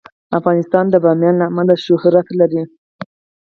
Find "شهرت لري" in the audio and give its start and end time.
1.85-2.61